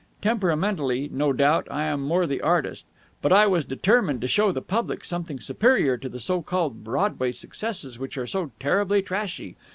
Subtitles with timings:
[0.19, 2.87] Temperamentally, no doubt, I am more the artist.
[3.21, 7.31] But I was determined to show the public something superior to the so called Broadway
[7.31, 9.57] successes, which are so terribly trashy.